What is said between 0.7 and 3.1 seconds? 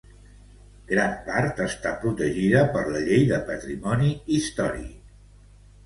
Gran part està protegida per la